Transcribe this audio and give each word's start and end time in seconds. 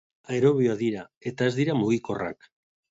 Aerobioak 0.35 0.81
dira 0.81 1.05
eta 1.33 1.51
ez 1.51 1.55
dira 1.61 1.79
mugikorrak. 1.85 2.55